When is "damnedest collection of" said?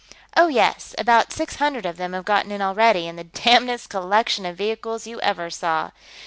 3.25-4.57